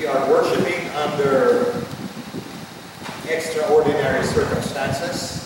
We 0.00 0.06
are 0.06 0.30
worshiping 0.30 0.88
under 0.92 1.84
extraordinary 3.28 4.24
circumstances. 4.24 5.44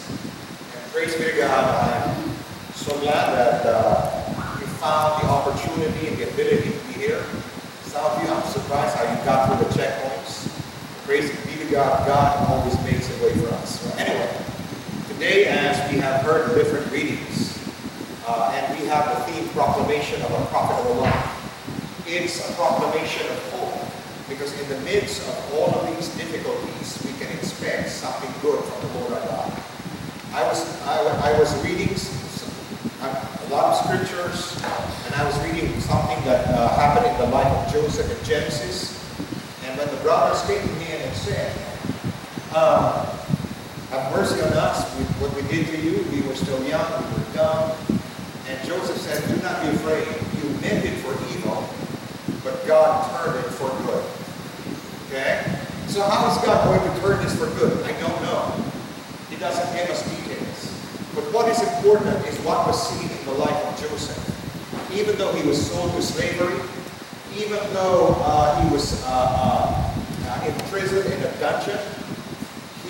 And 0.76 0.92
praise 0.92 1.16
be 1.16 1.24
to 1.24 1.36
God, 1.38 1.74
I'm 1.74 2.30
so 2.74 2.96
glad 3.00 3.34
that 3.34 3.66
uh, 3.66 4.60
you 4.60 4.66
found 4.78 5.20
the 5.20 5.26
opportunity 5.26 6.06
and 6.06 6.18
the 6.18 6.30
ability 6.30 6.70
to 6.70 6.78
be 6.86 6.92
here. 6.92 7.24
Some 7.82 8.04
of 8.04 8.22
you, 8.22 8.28
I'm 8.28 8.44
surprised 8.44 8.94
how 8.94 9.02
you 9.02 9.24
got 9.24 9.48
through 9.48 9.66
the 9.66 9.74
checkpoints. 9.74 10.46
Praise 11.04 11.30
be 11.46 11.64
to 11.64 11.72
God, 11.72 12.06
God 12.06 12.48
always 12.48 12.80
makes 12.84 13.10
a 13.10 13.24
way 13.24 13.34
for 13.34 13.52
us. 13.56 13.98
Anyway, 13.98 14.38
today 15.08 15.46
as 15.46 15.92
we 15.92 15.98
have 15.98 16.22
heard 16.22 16.54
different 16.54 16.88
readings, 16.92 17.58
uh, 18.28 18.52
and 18.54 18.78
we 18.78 18.86
have 18.86 19.18
the 19.18 19.32
theme 19.32 19.48
proclamation 19.48 20.22
of 20.22 20.30
a 20.30 20.46
prophet 20.46 20.74
profitable 20.76 21.02
life. 21.02 21.40
It's 22.06 22.48
a 22.48 22.52
proclamation 22.52 23.26
of 23.26 23.52
hope 23.52 23.63
because 24.28 24.58
in 24.60 24.68
the 24.68 24.80
midst 24.80 25.20
of 25.28 25.54
all 25.54 25.70
of 25.74 25.96
these 25.96 26.08
difficulties, 26.16 27.02
we 27.04 27.12
can 27.18 27.30
expect 27.36 27.90
something 27.90 28.30
good 28.40 28.62
from 28.64 28.88
the 28.88 28.98
Lord 28.98 29.12
our 29.12 29.26
God. 29.26 29.52
I 30.32 30.42
was, 30.48 30.82
I, 30.82 31.32
I 31.32 31.38
was 31.38 31.52
reading 31.64 31.94
some, 31.94 32.50
a 33.00 33.48
lot 33.50 33.72
of 33.72 33.84
scriptures, 33.84 34.56
and 35.06 35.14
I 35.14 35.24
was 35.24 35.38
reading 35.46 35.78
something 35.80 36.18
that 36.24 36.48
uh, 36.48 36.68
happened 36.74 37.06
in 37.06 37.16
the 37.18 37.34
life 37.34 37.46
of 37.46 37.72
Joseph 37.72 38.10
in 38.10 38.26
Genesis. 38.26 38.98
And 39.66 39.78
when 39.78 39.88
the 39.88 40.00
brothers 40.02 40.42
came 40.46 40.60
to 40.66 40.74
me 40.74 40.86
and 40.90 41.14
said, 41.16 41.54
uh, 42.52 43.04
have 43.90 44.12
mercy 44.12 44.40
on 44.40 44.52
us, 44.54 44.90
what 45.20 45.34
we 45.36 45.42
did 45.48 45.66
to 45.68 45.80
you, 45.80 46.02
we 46.10 46.26
were 46.26 46.34
still 46.34 46.62
young, 46.64 46.82
we 46.82 47.22
were 47.22 47.32
dumb. 47.34 47.72
And 48.48 48.58
Joseph 48.66 48.98
said, 48.98 49.22
do 49.28 49.40
not 49.42 49.62
be 49.62 49.68
afraid. 49.68 50.08
You 50.42 50.50
meant 50.60 50.84
it 50.84 50.98
for 50.98 51.12
evil, 51.36 51.68
but 52.42 52.66
God 52.66 53.24
turned 53.24 53.38
it 53.38 53.50
for 53.50 53.68
good. 53.68 53.83
Okay? 55.14 55.46
So 55.86 56.02
how 56.02 56.26
is 56.26 56.42
God 56.44 56.66
going 56.66 56.82
to 56.82 57.00
turn 57.00 57.22
this 57.22 57.38
for 57.38 57.46
good? 57.54 57.78
I 57.86 57.92
don't 58.00 58.20
know. 58.22 58.50
He 59.30 59.36
doesn't 59.36 59.70
give 59.76 59.88
us 59.88 60.02
details. 60.10 60.74
But 61.14 61.22
what 61.30 61.46
is 61.46 61.62
important 61.62 62.26
is 62.26 62.34
what 62.40 62.66
was 62.66 62.74
seen 62.90 63.08
in 63.08 63.24
the 63.24 63.38
life 63.38 63.54
of 63.54 63.78
Joseph. 63.78 64.18
Even 64.92 65.16
though 65.16 65.32
he 65.32 65.46
was 65.46 65.70
sold 65.70 65.92
to 65.92 66.02
slavery, 66.02 66.58
even 67.38 67.60
though 67.72 68.16
uh, 68.26 68.60
he 68.60 68.74
was 68.74 69.04
uh, 69.06 69.94
uh, 70.26 70.46
in 70.48 70.54
prison 70.66 71.06
in 71.06 71.22
a 71.22 71.30
dungeon, 71.38 71.78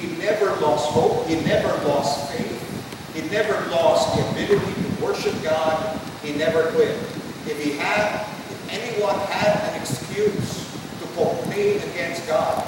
he 0.01 0.17
never 0.17 0.47
lost 0.65 0.93
hope. 0.93 1.27
He 1.27 1.37
never 1.45 1.69
lost 1.87 2.33
faith. 2.33 3.13
He 3.13 3.29
never 3.29 3.53
lost 3.71 4.17
the 4.17 4.27
ability 4.31 4.73
to 4.73 5.05
worship 5.05 5.35
God. 5.43 6.01
He 6.23 6.33
never 6.33 6.73
quit. 6.73 6.97
If 7.45 7.63
he 7.63 7.73
had 7.73 8.23
if 8.49 8.73
anyone 8.73 9.19
had 9.29 9.61
an 9.69 9.79
excuse 9.79 10.74
to 11.15 11.37
complain 11.37 11.81
against 11.91 12.27
God, 12.27 12.63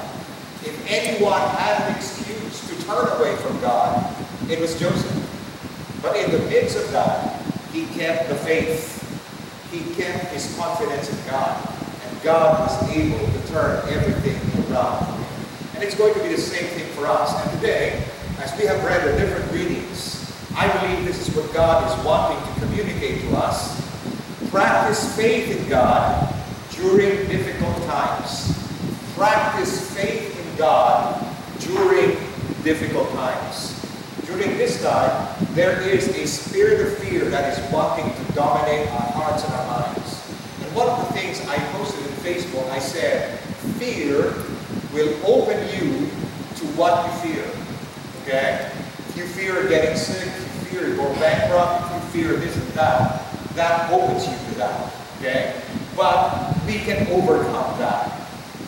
if 0.63 0.85
anyone 0.87 1.39
had 1.39 1.89
an 1.89 1.95
excuse 1.95 2.67
to 2.67 2.85
turn 2.85 3.07
away 3.19 3.35
from 3.37 3.59
God, 3.61 4.15
it 4.49 4.59
was 4.59 4.79
Joseph. 4.79 5.99
But 6.01 6.15
in 6.17 6.31
the 6.31 6.39
midst 6.49 6.77
of 6.77 6.91
that, 6.91 7.41
he 7.71 7.85
kept 7.87 8.29
the 8.29 8.35
faith. 8.35 9.03
He 9.71 9.79
kept 9.95 10.33
his 10.33 10.55
confidence 10.57 11.09
in 11.09 11.29
God. 11.29 11.57
And 12.05 12.21
God 12.23 12.59
was 12.59 12.95
able 12.95 13.19
to 13.19 13.47
turn 13.47 13.87
everything 13.89 14.71
around. 14.71 15.05
And 15.75 15.83
it's 15.83 15.95
going 15.95 16.13
to 16.13 16.19
be 16.21 16.29
the 16.29 16.41
same 16.41 16.67
thing 16.69 16.87
for 16.93 17.07
us. 17.07 17.33
And 17.43 17.59
today, 17.59 18.03
as 18.39 18.57
we 18.59 18.65
have 18.65 18.83
read 18.83 19.03
the 19.05 19.19
different 19.19 19.51
readings, 19.51 20.33
I 20.55 20.67
believe 20.79 21.05
this 21.05 21.27
is 21.27 21.35
what 21.35 21.53
God 21.53 21.85
is 21.87 22.05
wanting 22.05 22.41
to 22.53 22.59
communicate 22.61 23.21
to 23.21 23.37
us 23.37 23.87
Practice 24.49 25.13
faith 25.15 25.59
in 25.59 25.67
God 25.67 26.33
during 26.77 27.27
difficult 27.27 27.75
times. 27.83 28.53
Practice 29.15 29.95
faith 29.95 30.37
in 30.39 30.57
God 30.57 31.25
during 31.59 32.17
difficult 32.63 33.09
times. 33.13 33.73
During 34.25 34.57
this 34.57 34.83
time, 34.83 35.35
there 35.53 35.81
is 35.81 36.07
a 36.09 36.27
spirit 36.27 36.85
of 36.85 36.97
fear 36.99 37.25
that 37.25 37.57
is 37.57 37.73
wanting 37.73 38.13
to 38.13 38.33
dominate 38.33 38.87
our 38.89 39.11
hearts 39.11 39.43
and 39.43 39.53
our 39.53 39.79
minds. 39.79 40.31
And 40.61 40.75
one 40.75 40.87
of 40.87 41.07
the 41.07 41.13
things 41.13 41.41
I 41.47 41.57
posted 41.71 42.05
in 42.05 42.11
Facebook, 42.17 42.69
I 42.69 42.79
said, 42.79 43.39
fear 43.79 44.33
will 44.93 45.15
open 45.25 45.57
you 45.73 46.07
to 46.57 46.65
what 46.77 47.05
you 47.05 47.33
fear. 47.33 47.45
Okay? 48.23 48.71
If 49.09 49.17
you 49.17 49.25
fear 49.25 49.67
getting 49.67 49.97
sick, 49.97 50.27
if 50.27 50.73
you 50.73 50.79
fear 50.79 50.95
going 50.95 51.19
bankrupt, 51.19 51.85
if 51.85 52.15
you 52.15 52.23
fear 52.23 52.37
this 52.37 52.55
and 52.55 52.67
that, 52.73 53.23
that 53.55 53.91
opens 53.91 54.27
you 54.27 54.35
to 54.49 54.57
that. 54.59 54.93
Okay? 55.19 55.61
But 55.95 56.56
we 56.67 56.79
can 56.79 57.07
overcome 57.07 57.79
that 57.79 58.11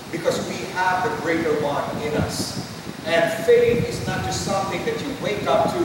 because 0.10 0.48
we 0.48 0.56
have 0.72 1.04
the 1.04 1.22
greater 1.22 1.52
one 1.62 1.84
in 2.02 2.14
us. 2.16 2.58
And 3.06 3.46
faith 3.46 3.88
is 3.88 4.08
not 4.08 4.24
just 4.24 4.46
something 4.46 4.84
that 4.86 5.02
you 5.04 5.14
wake 5.22 5.46
up 5.48 5.66
to, 5.74 5.80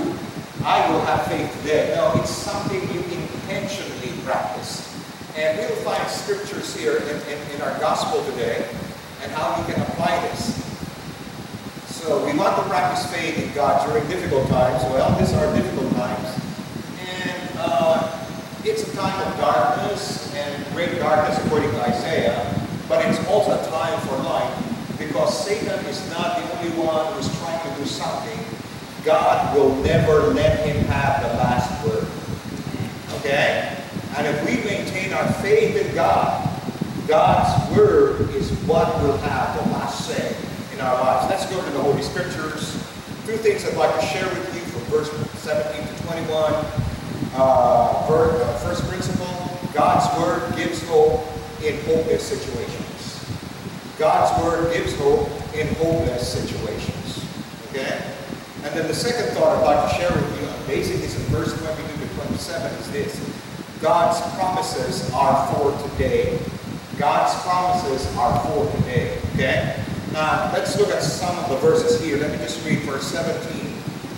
I 0.65 0.89
will 0.91 1.01
have 1.01 1.27
faith 1.27 1.51
today. 1.61 1.93
No, 1.97 2.13
it's 2.15 2.31
something 2.31 2.81
you 2.81 3.01
intentionally 3.01 4.13
practice. 4.25 4.89
And 5.37 5.59
we'll 5.59 5.77
find 5.83 6.09
scriptures 6.09 6.77
here 6.77 6.99
in, 6.99 7.17
in, 7.27 7.57
in 7.57 7.61
our 7.63 7.77
gospel 7.81 8.25
today 8.31 8.65
and 9.23 9.33
how 9.33 9.59
we 9.59 9.73
can 9.73 9.83
apply 9.83 10.21
this. 10.29 10.63
So 11.89 12.25
we 12.25 12.39
want 12.39 12.57
to 12.57 12.63
practice 12.69 13.13
faith 13.13 13.43
in 13.43 13.53
God 13.55 13.89
during 13.89 14.07
difficult 14.09 14.49
times. 14.49 14.85
Well, 14.85 15.19
these 15.19 15.33
are 15.33 15.53
difficult 15.57 15.91
times. 15.97 16.41
And 17.01 17.51
uh, 17.59 18.24
it's 18.67 18.89
a 18.89 18.97
time 18.97 19.29
of 19.29 19.39
darkness 19.39 20.35
and 20.35 20.67
great 20.73 20.99
darkness 20.99 21.39
according 21.45 21.71
to 21.71 21.81
Isaiah, 21.83 22.67
but 22.89 23.05
it's 23.05 23.19
also 23.29 23.61
a 23.61 23.71
time 23.71 24.01
for 24.09 24.17
light 24.23 24.57
because 24.99 25.45
Satan 25.45 25.85
is 25.85 26.09
not 26.11 26.39
the 26.39 26.57
only 26.57 26.71
one 26.83 27.13
who's 27.13 27.29
trying 27.41 27.61
to 27.61 27.79
do 27.79 27.85
something. 27.85 28.39
God 29.05 29.55
will 29.55 29.77
never 29.83 30.33
let 30.33 30.65
him 30.67 30.83
have 30.87 31.23
the 31.23 31.29
last 31.37 31.87
word. 31.87 32.09
Okay? 33.19 33.77
And 34.17 34.27
if 34.27 34.45
we 34.47 34.57
maintain 34.65 35.13
our 35.13 35.31
faith 35.35 35.77
in 35.77 35.95
God, 35.95 36.49
God's 37.07 37.77
word 37.77 38.31
is 38.31 38.51
what 38.65 38.87
will 39.03 39.19
have 39.19 39.63
the 39.63 39.73
last 39.73 40.09
say 40.09 40.35
in 40.73 40.81
our 40.81 40.99
lives. 41.03 41.29
Let's 41.29 41.51
go 41.55 41.63
to 41.63 41.71
the 41.71 41.83
Holy 41.83 42.03
Scriptures. 42.03 42.73
Two 43.27 43.37
things 43.37 43.67
I'd 43.67 43.77
like 43.77 43.95
to 44.01 44.07
share 44.07 44.27
with 44.27 44.55
you 44.55 44.61
from 44.63 44.81
verse 44.85 45.11
17 45.43 45.87
to 45.87 46.03
21 46.05 46.84
uh, 47.35 48.07
uh, 48.09 48.59
first 48.59 48.87
principle, 48.89 49.59
God's 49.73 50.07
word 50.19 50.57
gives 50.57 50.87
hope 50.89 51.27
in 51.65 51.77
hopeless 51.85 52.23
situations. 52.23 53.29
God's 53.99 54.45
word 54.45 54.73
gives 54.73 54.97
hope 54.97 55.29
in 55.55 55.67
hopeless 55.77 56.33
situations. 56.33 57.25
Okay? 57.71 58.15
And 58.63 58.75
then 58.75 58.87
the 58.87 58.95
second 58.95 59.35
thought 59.35 59.59
I'd 59.59 59.65
like 59.65 59.91
to 59.91 59.97
share 59.97 60.13
with 60.13 60.41
you, 60.41 60.67
basically 60.67 61.05
is 61.05 61.17
in 61.17 61.23
verse 61.25 61.53
22 61.59 62.07
to 62.07 62.15
27, 62.15 62.73
is 62.81 62.93
this. 62.93 63.81
God's 63.81 64.21
promises 64.37 65.13
are 65.13 65.55
for 65.55 65.91
today. 65.91 66.39
God's 66.97 67.35
promises 67.43 68.17
are 68.17 68.41
for 68.47 68.71
today. 68.79 69.19
Okay? 69.35 69.85
Now, 70.13 70.51
let's 70.53 70.79
look 70.79 70.91
at 70.91 71.03
some 71.03 71.37
of 71.39 71.51
the 71.51 71.57
verses 71.57 72.01
here. 72.01 72.17
Let 72.17 72.31
me 72.31 72.39
just 72.39 72.65
read 72.65 72.79
verse 72.81 73.07
17 73.09 73.75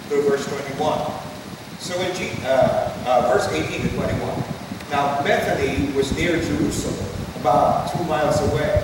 through 0.08 0.28
verse 0.28 0.46
21. 0.46 1.25
So 1.78 2.00
in 2.00 2.14
G, 2.16 2.30
uh, 2.44 2.90
uh, 3.06 3.32
verse 3.32 3.48
18 3.52 3.82
to 3.82 3.94
21, 3.94 4.44
now 4.90 5.22
Bethany 5.22 5.92
was 5.92 6.16
near 6.16 6.40
Jerusalem, 6.40 7.06
about 7.40 7.92
two 7.92 8.02
miles 8.04 8.40
away, 8.50 8.82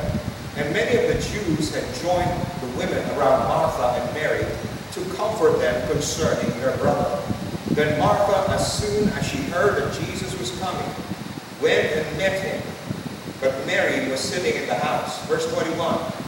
and 0.57 0.73
many 0.73 0.99
of 0.99 1.09
the 1.09 1.15
Jews 1.15 1.75
had 1.75 1.85
joined 2.03 2.31
the 2.61 2.79
women 2.79 2.99
around 3.17 3.49
Martha 3.49 4.01
and 4.01 4.15
Mary 4.15 4.45
to 4.93 5.01
comfort 5.17 5.59
them 5.59 5.91
concerning 5.91 6.51
their 6.61 6.77
brother. 6.77 7.21
Then 7.71 7.99
Martha, 7.99 8.53
as 8.53 8.81
soon 8.81 9.09
as 9.11 9.27
she 9.27 9.39
heard 9.45 9.83
that 9.83 9.95
Jesus 10.01 10.39
was 10.39 10.57
coming, 10.61 10.89
went 11.63 11.89
and 11.93 12.19
met 12.19 12.41
him. 12.43 12.63
But 13.41 13.67
Mary 13.67 14.11
was 14.11 14.21
sitting 14.21 14.61
in 14.61 14.69
the 14.69 14.75
house. 14.75 15.27
Verse 15.27 15.51
21. 15.55 15.79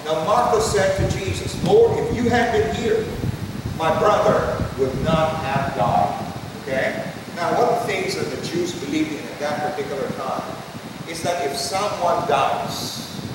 Now 0.07 0.25
Martha 0.25 0.63
said 0.63 0.97
to 0.97 1.19
Jesus, 1.19 1.63
Lord, 1.65 1.99
if 1.99 2.17
you 2.17 2.31
had 2.31 2.53
been 2.53 2.75
here, 2.77 3.05
my 3.77 3.97
brother 3.99 4.65
would 4.79 5.05
not 5.05 5.37
have 5.45 5.77
died. 5.77 6.24
Okay? 6.75 7.09
Now, 7.37 7.55
one 7.55 7.69
of 7.69 7.81
the 7.81 7.87
things 7.87 8.17
that 8.17 8.35
the 8.35 8.45
Jews 8.45 8.75
believed 8.85 9.13
in 9.13 9.19
at 9.19 9.39
that 9.39 9.71
particular 9.71 10.09
time 10.11 10.57
is 11.09 11.23
that 11.23 11.47
if 11.47 11.57
someone 11.57 12.29
dies, 12.29 13.31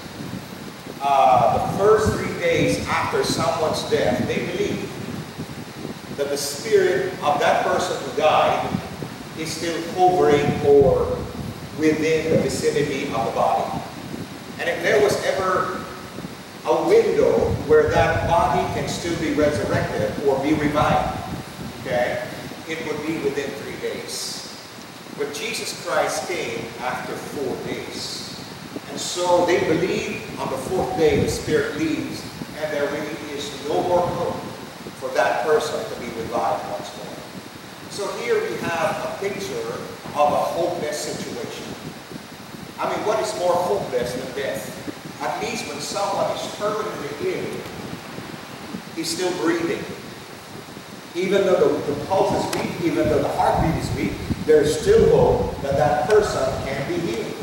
uh, 1.02 1.72
the 1.72 1.78
first 1.78 2.14
three 2.14 2.38
days 2.40 2.86
after 2.88 3.24
someone's 3.24 3.90
death, 3.90 4.28
they 4.28 4.46
believe 4.46 4.86
that 6.18 6.30
the 6.30 6.38
spirit 6.38 7.14
of 7.24 7.40
that 7.40 7.66
person 7.66 7.96
who 8.04 8.18
died 8.18 8.78
is 9.38 9.50
still 9.50 9.82
hovering 9.94 10.46
or 10.68 11.06
within 11.78 12.32
the 12.34 12.42
vicinity 12.42 13.06
of 13.14 13.26
the 13.26 13.32
body. 13.32 13.82
And 14.60 14.68
if 14.68 14.84
there 14.84 15.02
was 15.02 15.16
ever 15.24 15.80
a 16.66 16.88
window 16.90 17.40
where 17.70 17.90
that 17.90 18.28
body 18.28 18.62
can 18.74 18.90
still 18.90 19.18
be 19.22 19.34
resurrected 19.34 20.12
or 20.28 20.44
be 20.44 20.54
revived, 20.56 21.18
okay, 21.82 22.29
it 22.70 22.86
would 22.86 23.06
be 23.06 23.18
within 23.24 23.50
three 23.50 23.76
days. 23.82 24.46
But 25.18 25.34
Jesus 25.34 25.84
Christ 25.86 26.28
came 26.30 26.66
after 26.80 27.14
four 27.14 27.56
days. 27.66 28.40
And 28.92 29.00
so 29.00 29.46
they 29.48 29.60
believe 29.68 30.40
on 30.40 30.52
the 30.52 30.58
fourth 30.58 30.96
day 30.98 31.20
the 31.20 31.30
spirit 31.30 31.78
leaves 31.78 32.24
and 32.62 32.72
there 32.72 32.86
really 32.92 33.34
is 33.34 33.50
no 33.68 33.82
more 33.84 34.06
hope 34.06 34.36
for 35.02 35.10
that 35.16 35.46
person 35.46 35.80
to 35.92 36.00
be 36.00 36.08
revived 36.22 36.64
once 36.72 36.96
more. 36.98 37.10
So 37.90 38.08
here 38.22 38.36
we 38.36 38.56
have 38.58 38.96
a 39.04 39.18
picture 39.20 39.74
of 40.14 40.32
a 40.32 40.44
hopeless 40.54 40.98
situation. 40.98 41.66
I 42.80 42.96
mean, 42.96 43.06
what 43.06 43.20
is 43.20 43.38
more 43.40 43.54
hopeless 43.54 44.14
than 44.14 44.36
death? 44.36 44.76
At 45.22 45.42
least 45.42 45.68
when 45.68 45.80
someone 45.80 46.32
is 46.38 46.56
permanently 46.56 47.34
ill, 47.34 47.62
he's 48.96 49.10
still 49.10 49.32
breathing. 49.42 49.84
Even 51.16 51.42
though 51.42 51.58
the, 51.58 51.94
the 51.94 52.06
pulse 52.06 52.34
is 52.38 52.62
weak, 52.62 52.72
even 52.84 53.10
though 53.10 53.22
the 53.22 53.30
heartbeat 53.30 53.76
is 53.82 53.90
weak, 53.96 54.14
there's 54.46 54.80
still 54.80 55.10
hope 55.10 55.60
that 55.62 55.76
that 55.76 56.08
person 56.08 56.44
can 56.66 56.88
be 56.88 57.00
healed. 57.00 57.34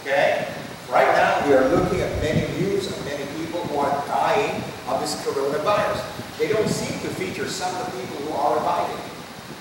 Okay? 0.00 0.46
Right 0.90 1.08
now, 1.16 1.46
we 1.46 1.54
are 1.54 1.68
looking 1.68 2.00
at 2.00 2.22
many 2.22 2.46
news 2.60 2.86
of 2.90 3.04
many 3.06 3.24
people 3.38 3.60
who 3.68 3.78
are 3.78 4.06
dying 4.06 4.62
of 4.88 5.00
this 5.00 5.16
coronavirus. 5.24 6.04
They 6.38 6.48
don't 6.48 6.68
seem 6.68 7.00
to 7.00 7.08
feature 7.16 7.48
some 7.48 7.74
of 7.76 7.92
the 7.92 8.00
people 8.00 8.16
who 8.26 8.32
are 8.34 8.56
reviving. 8.56 8.96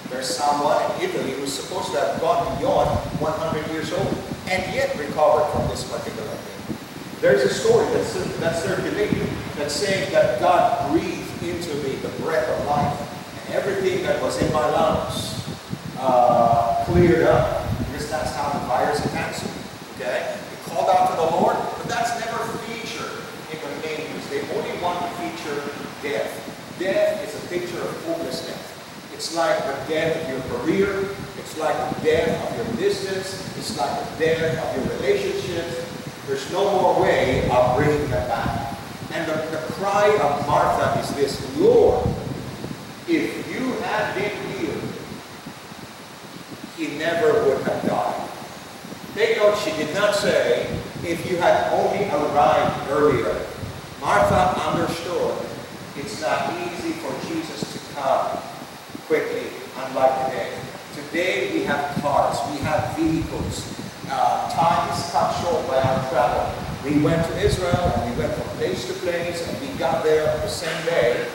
There's 0.10 0.28
someone 0.28 0.84
in 0.96 1.10
Italy 1.10 1.32
who's 1.32 1.52
supposed 1.52 1.92
to 1.92 2.00
have 2.00 2.20
gone 2.22 2.58
beyond 2.60 2.90
100 3.20 3.72
years 3.72 3.92
old 3.94 4.18
and 4.48 4.74
yet 4.74 4.98
recovered 4.98 5.52
from 5.52 5.68
this 5.70 5.84
particular 5.84 6.28
thing. 6.28 6.78
There's 7.20 7.44
a 7.44 7.54
story 7.54 7.86
that's, 7.94 8.14
that's 8.40 8.64
circulating 8.64 9.28
that's 9.56 9.74
saying 9.74 10.12
that 10.12 10.40
God 10.40 10.92
breathed 10.92 11.44
into 11.44 11.74
me 11.84 11.96
the 11.96 12.10
breath 12.24 12.48
of 12.48 12.66
life 12.68 13.17
everything 13.58 14.04
that 14.04 14.22
was 14.22 14.40
in 14.40 14.54
my 14.54 14.70
lungs 14.70 15.44
uh, 16.00 16.86
cleared 16.86 17.26
up 17.26 17.66
because 17.80 18.10
that's 18.10 18.36
how 18.36 18.54
the 18.54 18.60
virus 18.68 19.04
attacks 19.06 19.42
you. 19.42 19.50
Okay? 19.96 20.38
You 20.52 20.72
called 20.72 20.90
out 20.90 21.10
to 21.10 21.16
the 21.18 21.42
Lord, 21.42 21.58
but 21.78 21.88
that's 21.88 22.14
never 22.24 22.38
featured 22.70 23.18
in 23.50 23.58
the 23.58 23.74
news. 23.82 24.30
They 24.30 24.42
only 24.56 24.80
want 24.80 25.02
to 25.02 25.10
feature 25.18 25.58
death. 26.04 26.30
Death 26.78 27.26
is 27.26 27.34
a 27.34 27.48
picture 27.48 27.82
of 27.82 28.06
hopelessness. 28.06 28.62
It's 29.14 29.36
like 29.36 29.58
the 29.58 29.92
death 29.92 30.22
of 30.22 30.30
your 30.30 30.60
career. 30.60 31.10
It's 31.40 31.58
like 31.58 31.74
the 31.96 32.04
death 32.04 32.52
of 32.52 32.58
your 32.58 32.78
business. 32.78 33.42
It's 33.58 33.76
like 33.76 33.90
the 33.90 34.26
death 34.26 34.54
of 34.62 34.78
your 34.78 34.98
relationships. 34.98 35.84
There's 36.28 36.52
no 36.52 36.80
more 36.80 37.02
way 37.02 37.50
of 37.50 37.76
bringing 37.76 38.08
them 38.12 38.28
back. 38.28 38.78
And 39.14 39.28
the, 39.28 39.34
the 39.50 39.74
cry 39.74 40.16
of 40.22 40.46
Martha 40.46 41.00
is 41.00 41.16
this, 41.16 41.58
Lord, 41.58 42.06
if 43.10 43.52
you 43.52 43.72
had 43.84 44.16
been 44.16 44.36
healed, 44.52 44.84
he 46.76 46.98
never 46.98 47.34
would 47.46 47.64
have 47.64 47.84
died. 47.88 48.30
Take 49.16 49.38
note, 49.38 49.58
she 49.58 49.72
did 49.72 49.94
not 49.96 50.14
say, 50.14 50.68
if 51.04 51.30
you 51.30 51.38
had 51.38 51.72
only 51.74 52.06
arrived 52.10 52.92
earlier. 52.92 53.46
Martha 54.02 54.60
understood 54.62 55.36
it's 55.96 56.22
not 56.22 56.54
easy 56.54 56.92
for 56.94 57.12
Jesus 57.28 57.74
to 57.74 57.96
come 57.96 58.38
quickly, 59.08 59.48
unlike 59.78 60.26
today. 60.26 60.54
Today 60.94 61.54
we 61.54 61.64
have 61.64 62.00
cars, 62.02 62.38
we 62.52 62.58
have 62.60 62.96
vehicles. 62.96 63.74
Uh, 64.10 64.52
time 64.52 64.92
is 64.92 65.12
cut 65.12 65.32
short 65.42 65.68
by 65.68 65.82
our 65.82 66.10
travel. 66.10 66.54
We 66.86 67.02
went 67.02 67.26
to 67.26 67.40
Israel 67.40 67.92
and 67.96 68.12
we 68.12 68.22
went 68.22 68.34
from 68.34 68.48
place 68.58 68.86
to 68.88 68.94
place 68.94 69.48
and 69.48 69.60
we 69.62 69.76
got 69.80 70.04
there 70.04 70.26
the 70.38 70.48
same 70.48 70.86
day 70.86 71.28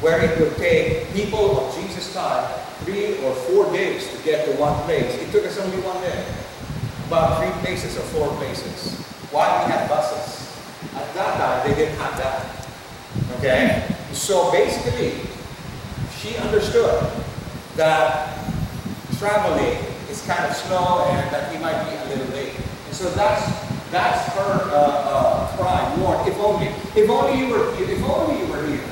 where 0.00 0.20
it 0.20 0.38
would 0.40 0.56
take 0.56 1.12
people 1.12 1.60
of 1.60 1.74
Jesus' 1.76 2.12
time 2.14 2.48
three 2.84 3.22
or 3.24 3.34
four 3.34 3.70
days 3.72 4.08
to 4.10 4.22
get 4.24 4.46
to 4.46 4.52
one 4.60 4.74
place. 4.84 5.14
It 5.20 5.30
took 5.30 5.44
us 5.44 5.58
only 5.58 5.76
one 5.82 6.00
day. 6.00 6.24
About 7.06 7.42
three 7.42 7.52
places 7.60 7.96
or 7.98 8.02
four 8.14 8.28
places. 8.36 9.02
Why 9.30 9.64
we 9.64 9.70
had 9.70 9.88
buses? 9.88 10.48
At 10.94 11.12
that 11.14 11.36
time, 11.36 11.68
they 11.68 11.74
didn't 11.74 11.98
have 11.98 12.16
that. 12.16 12.66
Okay? 13.38 13.94
So 14.12 14.50
basically, 14.52 15.20
she 16.18 16.36
understood 16.38 17.10
that 17.76 18.38
traveling 19.18 19.76
is 20.08 20.24
kind 20.26 20.44
of 20.44 20.56
slow 20.56 21.04
and 21.10 21.30
that 21.34 21.52
he 21.52 21.58
might 21.58 21.76
be 21.88 21.96
a 21.96 22.16
little 22.16 22.32
late. 22.34 22.54
And 22.86 22.94
so 22.94 23.10
that's 23.10 23.44
that's 23.90 24.32
her 24.34 24.70
uh, 24.70 25.02
uh, 25.10 25.56
cry, 25.56 25.94
Lord, 25.96 26.26
if 26.26 26.38
only, 26.38 26.68
if 26.94 27.10
only 27.10 27.38
you 27.40 27.50
were, 27.50 27.74
if 27.74 28.02
only 28.04 28.38
you 28.38 28.46
were 28.46 28.64
here, 28.64 28.89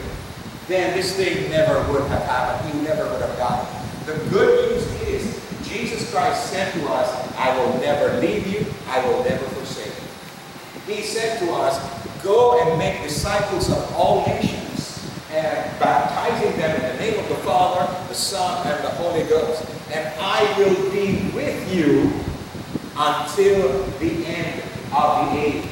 then 0.69 0.95
this 0.95 1.17
thing 1.17 1.51
never 1.51 1.81
would 1.91 2.03
have 2.09 2.23
happened. 2.23 2.73
He 2.73 2.81
never 2.83 3.05
would 3.11 3.23
have 3.23 3.37
died. 3.39 3.67
The 4.07 4.15
good 4.31 4.71
news 4.71 4.87
is 5.03 5.69
Jesus 5.69 6.11
Christ 6.13 6.51
said 6.51 6.73
to 6.75 6.87
us, 6.89 7.37
I 7.37 7.57
will 7.57 7.79
never 7.81 8.21
leave 8.21 8.47
you, 8.47 8.67
I 8.89 9.07
will 9.07 9.25
never 9.25 9.45
forsake 9.47 9.93
you. 9.95 10.95
He 10.95 11.03
said 11.03 11.39
to 11.41 11.53
us, 11.53 12.23
go 12.23 12.61
and 12.63 12.79
make 12.79 13.03
disciples 13.03 13.71
of 13.71 13.95
all 13.95 14.27
nations 14.27 15.11
and 15.31 15.79
baptizing 15.79 16.57
them 16.59 16.75
in 16.77 16.97
the 16.97 17.03
name 17.03 17.19
of 17.19 17.29
the 17.29 17.37
Father, 17.37 17.87
the 18.09 18.15
Son, 18.15 18.67
and 18.67 18.85
the 18.85 18.91
Holy 18.91 19.25
Ghost. 19.25 19.65
And 19.91 20.07
I 20.21 20.43
will 20.59 20.91
be 20.91 21.31
with 21.35 21.75
you 21.75 22.11
until 22.97 23.85
the 23.99 24.27
end 24.27 24.63
of 24.93 25.33
the 25.33 25.39
age. 25.39 25.65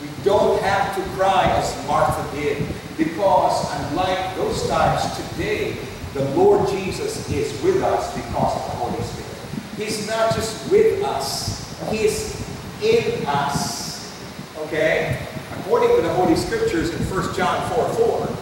We 0.00 0.08
don't 0.24 0.60
have 0.62 0.94
to 0.96 1.02
cry 1.16 1.44
as 1.58 1.86
Martha 1.86 2.36
did, 2.36 2.66
because 2.96 3.66
unlike 3.72 4.29
times 4.70 5.02
today, 5.16 5.76
the 6.14 6.24
Lord 6.30 6.68
Jesus 6.68 7.28
is 7.28 7.60
with 7.62 7.82
us 7.82 8.14
because 8.14 8.54
of 8.54 8.64
the 8.70 8.76
Holy 8.78 9.02
Spirit. 9.02 9.66
He's 9.76 10.06
not 10.06 10.32
just 10.32 10.70
with 10.70 11.02
us, 11.02 11.90
He's 11.90 12.38
in 12.80 13.26
us. 13.26 14.14
Okay? 14.58 15.26
According 15.58 15.96
to 15.96 16.02
the 16.02 16.14
Holy 16.14 16.36
Scriptures 16.36 16.94
in 16.94 17.02
1 17.10 17.34
John 17.34 17.68
4 17.70 17.88
4, 17.88 18.36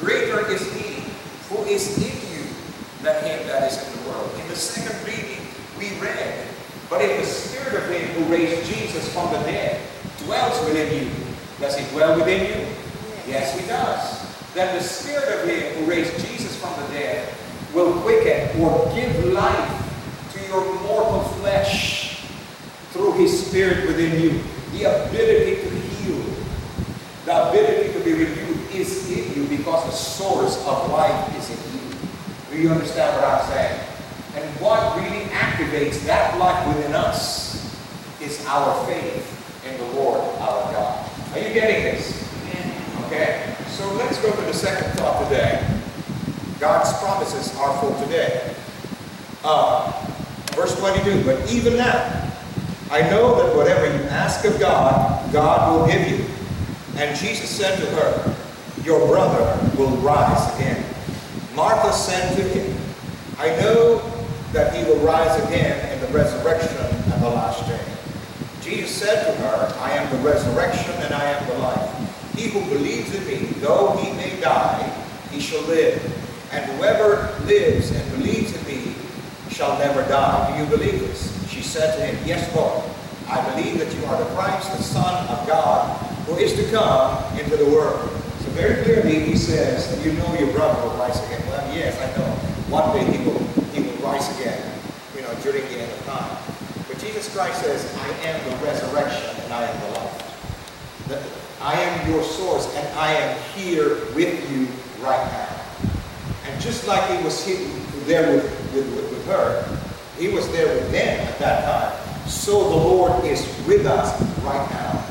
Greater 0.00 0.50
is 0.50 0.60
he 0.74 1.02
who 1.48 1.62
is 1.64 1.96
in 1.98 2.14
you 2.30 2.44
than 3.02 3.22
him 3.24 3.46
that 3.46 3.70
is 3.70 3.78
in 3.86 4.02
the 4.02 4.10
world. 4.10 4.30
In 4.40 4.48
the 4.48 4.56
second 4.56 4.98
reading, 5.06 5.44
we 5.78 5.90
read, 6.00 6.46
But 6.90 7.02
if 7.02 7.20
the 7.20 7.26
spirit 7.26 7.74
of 7.74 7.88
him 7.88 8.08
who 8.14 8.32
raised 8.32 8.68
Jesus 8.68 9.12
from 9.12 9.32
the 9.32 9.38
dead 9.40 9.80
dwells 10.24 10.58
within 10.66 11.04
you, 11.04 11.10
does 11.60 11.76
he 11.78 11.88
dwell 11.94 12.16
within 12.16 12.46
you? 12.46 12.66
Yes, 13.26 13.58
he 13.58 13.66
does. 13.66 14.17
Then 14.58 14.76
the 14.76 14.82
spirit 14.82 15.28
of 15.38 15.48
him 15.48 15.72
who 15.74 15.88
raised 15.88 16.18
Jesus 16.26 16.60
from 16.60 16.74
the 16.82 16.88
dead 16.88 17.32
will 17.72 17.92
quicken 18.00 18.60
or 18.60 18.92
give 18.92 19.26
life 19.26 20.32
to 20.32 20.48
your 20.48 20.64
mortal 20.82 21.20
flesh 21.38 22.24
through 22.90 23.12
his 23.12 23.46
spirit 23.46 23.86
within 23.86 24.20
you. 24.20 24.42
The 24.72 25.06
ability 25.06 25.62
to 25.62 25.70
heal, 25.70 26.24
the 27.24 27.50
ability 27.50 27.92
to 27.92 28.00
be 28.00 28.14
renewed 28.14 28.74
is 28.74 29.08
in 29.08 29.32
you 29.32 29.48
because 29.48 29.84
the 29.84 29.92
source 29.92 30.56
of 30.66 30.90
life 30.90 31.38
is 31.38 31.50
in 31.50 31.78
you. 31.78 31.96
Do 32.50 32.58
you 32.60 32.70
understand 32.70 33.14
what 33.14 33.30
I'm 33.30 33.46
saying? 33.46 33.80
And 34.34 34.60
what 34.60 34.96
really 34.96 35.26
activates 35.26 36.04
that 36.06 36.36
life 36.36 36.66
within 36.66 36.96
us 36.96 37.78
is 38.20 38.44
our 38.46 38.84
faith 38.86 39.62
in 39.70 39.78
the 39.78 39.86
Lord 39.92 40.18
our 40.40 40.72
God. 40.72 41.10
Are 41.32 41.38
you 41.38 41.54
getting 41.54 41.84
this? 41.84 42.28
Okay? 43.06 43.47
So 43.78 43.92
let's 43.92 44.20
go 44.20 44.32
to 44.32 44.40
the 44.40 44.52
second 44.52 44.90
thought 44.98 45.22
today. 45.28 45.64
God's 46.58 46.92
promises 46.98 47.56
are 47.58 47.80
for 47.80 47.96
today. 48.02 48.52
Uh, 49.44 49.92
verse 50.56 50.76
22, 50.80 51.24
but 51.24 51.48
even 51.48 51.76
now, 51.76 52.28
I 52.90 53.02
know 53.02 53.40
that 53.40 53.54
whatever 53.54 53.86
you 53.86 54.02
ask 54.08 54.44
of 54.44 54.58
God, 54.58 55.32
God 55.32 55.78
will 55.78 55.86
give 55.86 56.08
you. 56.08 56.26
And 56.96 57.16
Jesus 57.16 57.48
said 57.48 57.78
to 57.78 57.86
her, 57.94 58.36
your 58.82 59.06
brother 59.06 59.56
will 59.78 59.96
rise 59.98 60.52
again. 60.56 60.84
Martha 61.54 61.92
said 61.92 62.36
to 62.36 62.42
him, 62.42 62.76
I 63.38 63.50
know 63.60 63.98
that 64.54 64.74
he 64.74 64.82
will 64.90 64.98
rise 65.06 65.40
again 65.44 65.92
in 65.92 66.00
the 66.00 66.08
resurrection 66.08 66.76
at 66.78 67.20
the 67.20 67.30
last 67.30 67.64
day. 67.68 67.80
Jesus 68.60 68.90
said 68.90 69.24
to 69.24 69.40
her, 69.42 69.72
I 69.78 69.92
am 69.92 70.10
the 70.16 70.28
resurrection 70.28 70.94
and 70.94 71.14
I 71.14 71.26
am 71.26 71.46
the 71.46 71.58
life. 71.58 71.97
He 72.38 72.46
who 72.50 72.60
believes 72.70 73.12
in 73.12 73.26
me, 73.26 73.46
though 73.58 73.96
he 73.96 74.12
may 74.12 74.38
die, 74.40 74.88
he 75.32 75.40
shall 75.40 75.62
live. 75.62 76.00
And 76.52 76.64
whoever 76.72 77.34
lives 77.46 77.90
and 77.90 78.10
believes 78.12 78.54
in 78.54 78.64
me 78.64 78.94
shall 79.50 79.76
never 79.76 80.02
die. 80.02 80.54
Do 80.54 80.62
you 80.62 80.70
believe 80.70 81.00
this? 81.00 81.34
She 81.50 81.62
said 81.62 81.96
to 81.96 82.06
him, 82.06 82.16
Yes, 82.24 82.54
Lord. 82.54 82.84
I 83.26 83.42
believe 83.50 83.80
that 83.80 83.92
you 83.92 84.04
are 84.06 84.16
the 84.16 84.30
Christ, 84.36 84.70
the 84.70 84.82
Son 84.84 85.26
of 85.26 85.46
God, 85.48 85.98
who 86.26 86.36
is 86.36 86.54
to 86.54 86.70
come 86.70 87.18
into 87.36 87.56
the 87.56 87.66
world. 87.66 88.08
So 88.38 88.50
very 88.54 88.84
clearly 88.84 89.18
he 89.18 89.36
says, 89.36 89.84
you 90.06 90.12
know 90.12 90.38
your 90.38 90.52
brother 90.52 90.80
will 90.80 90.96
rise 90.96 91.18
again. 91.26 91.42
Well, 91.48 91.74
yes, 91.74 92.00
I 92.00 92.16
know. 92.16 92.30
One 92.70 92.96
day 92.96 93.04
he 93.04 93.24
will, 93.26 93.38
he 93.74 93.82
will 93.82 93.98
rise 94.00 94.30
again, 94.38 94.62
you 95.16 95.22
know, 95.22 95.34
during 95.42 95.62
the 95.62 95.80
end 95.80 95.92
of 95.92 96.06
time. 96.06 96.38
But 96.86 97.00
Jesus 97.00 97.34
Christ 97.34 97.60
says, 97.62 97.92
I 97.96 98.08
am 98.28 98.48
the 98.48 98.64
resurrection 98.64 99.42
and 99.42 99.52
I 99.52 99.64
am 99.64 99.80
the 99.80 99.98
life. 99.98 101.47
I 101.60 101.74
am 101.80 102.10
your 102.10 102.22
source 102.22 102.74
and 102.76 102.98
I 102.98 103.12
am 103.12 103.42
here 103.54 103.96
with 104.14 104.50
you 104.50 104.68
right 105.04 105.24
now. 105.32 105.58
And 106.46 106.60
just 106.60 106.86
like 106.86 107.02
he 107.10 107.22
was 107.24 107.44
there 108.06 108.36
with, 108.36 108.74
with, 108.74 108.86
with 108.94 109.26
her, 109.26 109.78
he 110.18 110.28
was 110.28 110.50
there 110.52 110.66
with 110.74 110.90
them 110.90 111.26
at 111.26 111.38
that 111.38 111.64
time. 111.64 112.28
So 112.28 112.68
the 112.68 112.76
Lord 112.76 113.24
is 113.24 113.40
with 113.66 113.86
us 113.86 114.20
right 114.42 114.70
now. 114.70 115.04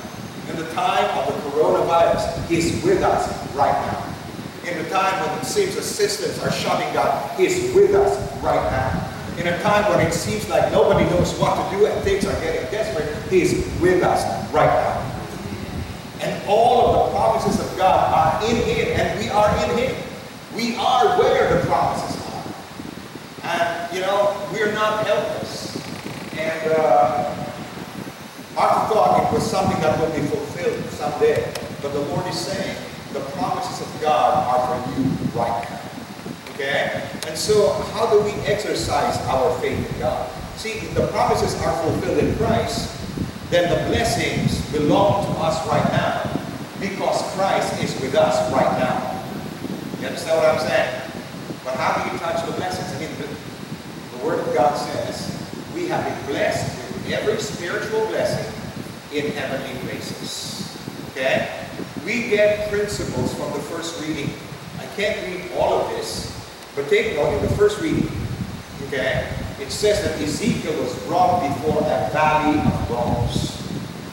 In 0.50 0.56
the 0.56 0.72
time 0.72 1.06
of 1.18 1.28
the 1.28 1.50
coronavirus, 1.50 2.48
He's 2.48 2.84
with 2.84 3.04
us 3.04 3.28
right 3.56 3.74
now. 3.74 4.04
In 4.70 4.78
a 4.86 4.90
time 4.90 5.28
when 5.28 5.40
it 5.40 5.46
seems 5.46 5.76
the 5.76 5.82
systems 5.82 6.42
are 6.44 6.52
shutting 6.52 6.92
down, 6.94 7.30
He's 7.36 7.74
with 7.74 7.94
us 7.96 8.16
right 8.42 8.72
now. 8.72 9.14
In 9.38 9.48
a 9.48 9.62
time 9.62 9.90
when 9.92 10.06
it 10.06 10.14
seems 10.14 10.48
like 10.50 10.72
nobody 10.72 11.06
knows 11.10 11.38
what 11.40 11.56
to 11.56 11.78
do 11.78 11.86
and 11.86 12.04
things 12.04 12.26
are 12.26 12.40
getting 12.42 12.70
desperate, 12.72 13.14
He's 13.30 13.66
with 13.82 14.04
us 14.04 14.24
right 14.54 14.68
now. 14.68 14.97
All 16.48 16.88
of 16.88 17.12
the 17.12 17.18
promises 17.18 17.60
of 17.60 17.78
God 17.78 18.14
are 18.14 18.50
in 18.50 18.56
Him, 18.56 19.00
and 19.00 19.20
we 19.20 19.30
are 19.30 19.50
in 19.66 19.78
Him. 19.78 19.96
We 20.56 20.78
are 20.78 21.20
where 21.20 21.54
the 21.54 21.66
promises 21.68 22.16
are. 22.34 22.44
And, 23.44 23.94
you 23.94 24.02
know, 24.02 24.36
we're 24.54 24.72
not 24.72 25.06
helpless. 25.06 25.76
And 26.38 26.72
uh, 26.72 27.36
Martha 28.56 28.94
thought 28.94 29.28
it 29.28 29.34
was 29.34 29.44
something 29.44 29.80
that 29.82 30.00
will 30.00 30.16
be 30.16 30.26
fulfilled 30.28 30.84
someday. 30.92 31.54
But 31.82 31.92
the 31.92 32.00
Lord 32.00 32.26
is 32.28 32.40
saying, 32.40 32.78
the 33.12 33.20
promises 33.20 33.82
of 33.82 34.02
God 34.02 34.48
are 34.48 34.82
for 34.82 35.00
you 35.00 35.04
right 35.38 35.70
now. 35.70 35.82
Okay? 36.54 37.10
And 37.28 37.38
so, 37.38 37.74
how 37.94 38.10
do 38.10 38.22
we 38.22 38.32
exercise 38.48 39.18
our 39.28 39.60
faith 39.60 39.94
in 39.94 40.00
God? 40.00 40.32
See, 40.56 40.72
if 40.72 40.96
the 40.96 41.08
promises 41.08 41.54
are 41.62 41.76
fulfilled 41.84 42.18
in 42.18 42.36
Christ, 42.38 42.94
then 43.50 43.70
the 43.70 43.90
blessings 43.90 44.60
belong 44.72 45.26
to 45.26 45.40
us 45.42 45.66
right 45.68 45.92
now 45.92 46.27
Christ 47.38 47.84
is 47.84 48.02
with 48.02 48.16
us 48.16 48.52
right 48.52 48.80
now. 48.80 49.24
You 50.02 50.08
understand 50.08 50.38
what 50.40 50.50
I'm 50.50 50.60
saying? 50.60 51.02
But 51.64 51.76
how 51.76 52.04
do 52.04 52.12
you 52.12 52.18
touch 52.18 52.44
the 52.44 52.52
blessings? 52.54 52.90
I 52.96 53.00
mean, 53.00 53.16
the, 53.20 54.18
the 54.18 54.26
Word 54.26 54.40
of 54.40 54.56
God 54.56 54.76
says 54.76 55.38
we 55.76 55.88
have 55.88 56.04
been 56.04 56.26
blessed 56.26 56.76
with 56.76 57.14
every 57.14 57.38
spiritual 57.38 58.08
blessing 58.08 58.52
in 59.14 59.32
heavenly 59.34 59.80
places. 59.82 60.76
Okay? 61.12 61.48
We 62.04 62.28
get 62.30 62.72
principles 62.72 63.36
from 63.36 63.54
the 63.54 63.60
first 63.60 64.02
reading. 64.02 64.34
I 64.80 64.88
can't 64.96 65.22
read 65.28 65.52
all 65.58 65.82
of 65.82 65.90
this, 65.92 66.36
but 66.76 66.90
take 66.90 67.16
note 67.16 67.36
in 67.36 67.44
the 67.44 67.56
first 67.56 67.80
reading. 67.82 68.10
Okay? 68.88 69.32
it 69.60 69.72
says 69.72 70.04
that 70.04 70.20
Ezekiel 70.22 70.74
was 70.82 70.96
brought 71.06 71.42
before 71.42 71.82
a 71.82 72.10
valley 72.12 72.60
of 72.60 72.90
bones. 72.90 73.47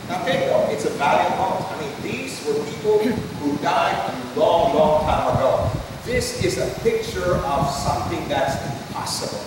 Now 0.08 0.22
take 0.24 0.50
note, 0.50 0.68
it's 0.70 0.84
a 0.84 0.90
of 0.90 1.36
bones. 1.38 1.64
I 1.70 1.80
mean, 1.80 1.92
these 2.02 2.44
were 2.46 2.54
people 2.64 2.98
who 2.98 3.56
died 3.62 3.96
a 4.36 4.38
long, 4.38 4.74
long 4.74 5.04
time 5.04 5.34
ago. 5.36 5.70
This 6.04 6.44
is 6.44 6.58
a 6.58 6.68
picture 6.80 7.36
of 7.36 7.70
something 7.70 8.28
that's 8.28 8.54
impossible. 8.70 9.40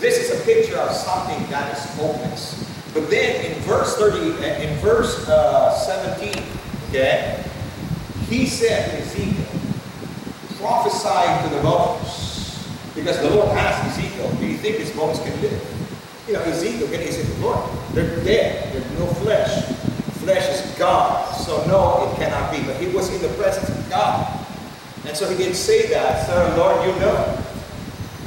This 0.00 0.18
is 0.18 0.40
a 0.40 0.44
picture 0.44 0.76
of 0.76 0.92
something 0.92 1.48
that 1.50 1.76
is 1.76 1.84
hopeless. 1.96 2.64
But 2.92 3.08
then 3.10 3.44
in 3.44 3.58
verse 3.62 3.96
30, 3.96 4.44
in 4.62 4.76
verse 4.78 5.26
uh, 5.28 5.74
17, 5.74 6.42
okay, 6.88 7.42
he 8.28 8.46
said, 8.46 9.00
Ezekiel, 9.00 9.46
prophesy 10.60 11.48
to 11.48 11.54
the 11.54 11.62
bones 11.62 12.68
because 12.94 13.18
the 13.20 13.30
Lord 13.30 13.48
asked 13.56 13.98
Ezekiel, 13.98 14.30
do 14.38 14.46
you 14.46 14.58
think 14.58 14.78
these 14.78 14.94
bones 14.94 15.18
can 15.20 15.40
live? 15.40 16.24
You 16.26 16.34
know, 16.34 16.42
Ezekiel, 16.42 16.88
he 16.88 17.10
said, 17.10 17.38
Lord, 17.38 17.58
they're 17.98 18.24
dead. 18.24 18.72
There's 18.72 18.98
no 18.98 19.06
flesh. 19.06 19.64
Flesh 20.22 20.48
is 20.48 20.78
God. 20.78 21.34
So 21.34 21.64
no, 21.66 22.10
it 22.10 22.16
cannot 22.16 22.52
be. 22.52 22.62
But 22.62 22.76
he 22.76 22.94
was 22.94 23.12
in 23.12 23.20
the 23.20 23.34
presence 23.36 23.68
of 23.68 23.90
God. 23.90 24.46
And 25.06 25.16
so 25.16 25.28
he 25.28 25.36
didn't 25.36 25.56
say 25.56 25.88
that. 25.88 26.26
So 26.26 26.34
oh, 26.34 26.56
Lord, 26.56 26.86
you 26.86 27.00
know. 27.00 27.44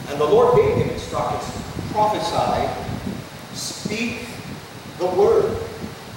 And 0.10 0.20
the 0.20 0.25
Lord 0.25 0.56
gave 0.56 0.75
him 0.75 0.90
instructions. 0.90 1.48
Prophesy, 1.92 2.68
speak 3.54 4.28
the 4.98 5.06
word 5.06 5.58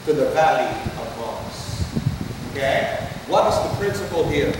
to 0.06 0.12
the 0.12 0.30
valley 0.30 0.68
of 0.98 1.16
bones. 1.16 2.50
Okay? 2.50 3.08
What 3.28 3.52
is 3.52 3.70
the 3.70 3.76
principle 3.76 4.26
here? 4.28 4.52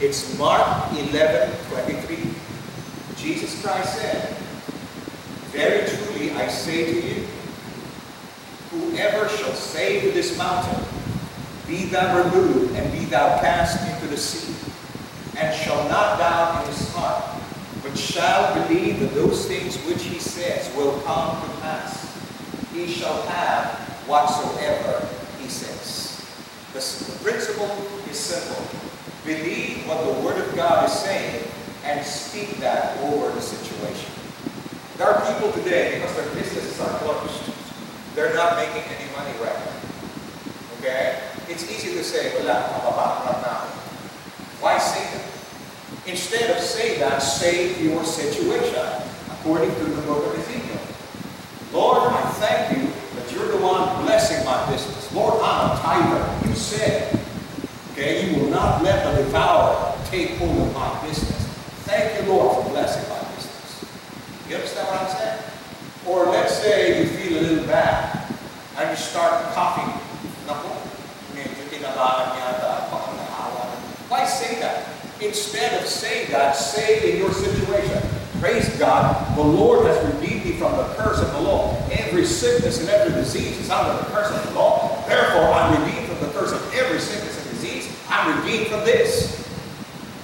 It's 0.00 0.38
Mark 0.38 0.92
11, 0.92 1.54
23. 1.70 2.30
Jesus 3.16 3.60
Christ 3.62 3.98
said, 3.98 4.36
Very 5.50 5.88
truly 5.88 6.30
I 6.32 6.46
say 6.48 6.84
to 6.84 7.08
you, 7.08 7.27
whoever 8.90 9.28
shall 9.28 9.54
say 9.54 10.00
to 10.00 10.10
this 10.12 10.36
mountain, 10.38 10.82
Be 11.66 11.86
thou 11.86 12.24
removed, 12.24 12.74
and 12.74 12.92
be 12.92 13.04
thou 13.06 13.40
cast 13.40 13.86
into 13.88 14.08
the 14.08 14.16
sea, 14.16 14.54
and 15.38 15.54
shall 15.54 15.88
not 15.88 16.18
doubt 16.18 16.62
in 16.62 16.70
his 16.72 16.92
heart, 16.94 17.40
but 17.82 17.96
shall 17.96 18.54
believe 18.54 19.00
that 19.00 19.14
those 19.14 19.46
things 19.46 19.76
which 19.84 20.02
he 20.02 20.18
says 20.18 20.74
will 20.76 21.00
come 21.02 21.40
to 21.42 21.48
pass, 21.60 22.06
he 22.72 22.86
shall 22.86 23.22
have 23.22 23.66
whatsoever 24.08 25.06
he 25.40 25.48
says. 25.48 26.24
The 26.72 27.18
principle 27.24 27.70
is 28.10 28.18
simple. 28.18 28.64
Believe 29.24 29.86
what 29.86 30.04
the 30.04 30.20
Word 30.22 30.38
of 30.38 30.54
God 30.56 30.86
is 30.86 30.92
saying 30.92 31.44
and 31.84 32.04
speak 32.04 32.58
that 32.58 32.96
over 32.98 33.30
the 33.30 33.40
situation. 33.40 34.12
There 34.96 35.06
are 35.06 35.32
people 35.32 35.52
today, 35.52 35.94
because 35.94 36.16
their 36.16 36.34
businesses 36.34 36.80
are 36.80 36.98
closed, 36.98 37.57
they're 38.18 38.34
not 38.34 38.56
making 38.56 38.82
any 38.82 39.08
money 39.14 39.30
right 39.38 39.54
now. 39.54 39.78
Okay? 40.78 41.22
It's 41.48 41.70
easy 41.70 41.94
to 41.94 42.02
say, 42.02 42.34
wala, 42.34 42.66
mababa 42.74 43.40
now. 43.46 43.70
Why 44.58 44.76
say 44.78 45.06
that? 45.14 46.10
Instead 46.10 46.50
of 46.50 46.60
say 46.60 46.98
that, 46.98 47.20
say 47.20 47.80
your 47.80 48.02
situation 48.02 48.74
according 49.30 49.70
to 49.70 49.84
the 49.84 50.02
book 50.02 50.26
of 50.26 50.36
Ezekiel. 50.36 50.80
Lord, 51.72 52.12
I 52.12 52.20
thank 52.42 52.76
you 52.76 52.90
that 53.14 53.32
you're 53.32 53.52
the 53.52 53.58
one 53.58 54.04
blessing 54.04 54.44
my 54.44 54.68
business. 54.68 55.14
Lord, 55.14 55.38
I'm 55.40 55.78
a 55.78 55.80
tither. 55.80 56.48
You 56.48 56.56
said, 56.56 57.20
okay, 57.92 58.26
you 58.26 58.40
will 58.40 58.50
not 58.50 58.82
let 58.82 59.14
the 59.14 59.22
devourer 59.22 59.94
take 60.06 60.38
hold 60.38 60.58
of 60.58 60.74
my 60.74 61.06
business. 61.06 61.38
Thank 61.86 62.20
you, 62.20 62.32
Lord, 62.32 62.64
for 62.64 62.70
blessing 62.70 63.08
my 63.08 63.20
business. 63.36 63.86
You 64.48 64.56
understand 64.56 64.88
what 64.88 65.02
I'm 65.02 65.16
saying? 65.16 65.48
Or 66.08 66.24
let's 66.26 66.56
say 66.56 67.02
you 67.02 67.06
feel 67.06 67.38
a 67.38 67.42
little 67.42 67.66
bad 67.66 68.08
start 69.18 69.52
coughing. 69.52 69.90
Why 74.08 74.24
say 74.24 74.60
that? 74.60 74.86
Instead 75.20 75.82
of 75.82 75.88
saying 75.88 76.30
that, 76.30 76.52
say 76.52 77.12
in 77.12 77.18
your 77.18 77.32
situation, 77.32 78.00
Praise 78.40 78.68
God, 78.78 79.36
the 79.36 79.42
Lord 79.42 79.84
has 79.86 80.14
redeemed 80.14 80.44
me 80.44 80.52
from 80.52 80.70
the 80.76 80.84
curse 80.94 81.20
of 81.20 81.32
the 81.32 81.40
law. 81.40 81.76
Every 81.90 82.24
sickness 82.24 82.78
and 82.78 82.88
every 82.88 83.12
disease 83.12 83.58
is 83.58 83.68
under 83.68 84.00
the 84.00 84.08
curse 84.12 84.30
of 84.30 84.46
the 84.46 84.54
law. 84.54 85.04
Therefore, 85.08 85.50
I'm 85.50 85.82
redeemed 85.82 86.06
from 86.06 86.24
the 86.24 86.32
curse 86.32 86.52
of 86.52 86.72
every 86.72 87.00
sickness 87.00 87.36
and 87.42 87.50
disease. 87.50 87.92
I'm 88.08 88.40
redeemed 88.40 88.68
from 88.68 88.84
this. 88.84 89.44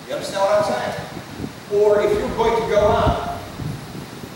You 0.06 0.14
understand 0.14 0.42
what 0.42 0.64
I'm 0.64 0.72
saying? 0.72 1.82
Or 1.82 2.02
if 2.02 2.16
you're 2.16 2.36
going 2.36 2.62
to 2.62 2.68
go 2.68 2.86
out, 2.86 3.40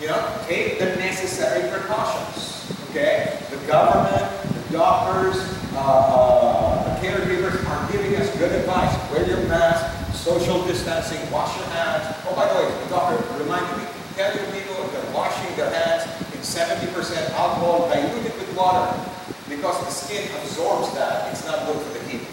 you 0.01 0.09
know, 0.09 0.39
take 0.49 0.81
the 0.81 0.87
necessary 0.97 1.71
precautions. 1.71 2.49
Okay? 2.91 3.39
The 3.51 3.59
government, 3.69 4.38
doctors, 4.73 5.37
uh, 5.75 5.79
uh, 5.79 7.01
caregivers 7.01 7.65
are 7.69 7.93
giving 7.93 8.17
us 8.17 8.35
good 8.37 8.53
advice. 8.53 8.93
Wear 9.11 9.27
your 9.27 9.49
mask, 9.49 10.15
social 10.15 10.65
distancing, 10.67 11.19
wash 11.31 11.57
your 11.57 11.67
hands. 11.69 12.17
Oh, 12.29 12.35
by 12.35 12.47
the 12.49 12.55
way, 12.55 12.85
the 12.85 12.91
doctor 12.91 13.17
reminded 13.43 13.79
me, 13.79 13.85
tell 14.15 14.35
your 14.35 14.45
people 14.53 14.77
that 14.89 15.15
washing 15.15 15.57
their 15.57 15.71
hands 15.71 16.05
in 16.35 16.41
70% 16.41 17.31
alcohol 17.31 17.89
diluted 17.89 18.35
with 18.35 18.57
water 18.57 18.93
because 19.49 19.79
the 19.85 19.91
skin 19.91 20.29
absorbs 20.43 20.93
that. 20.95 21.33
It's 21.33 21.47
not 21.47 21.67
good 21.67 21.81
for 21.81 21.99
the 21.99 22.05
heat. 22.11 22.27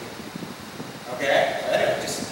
Okay? 1.16 1.60
So 1.62 1.72
anyway, 1.72 2.02
just 2.02 2.32